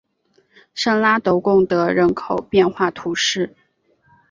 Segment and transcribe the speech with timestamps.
[0.73, 3.55] 圣拉德贡德人口变化图示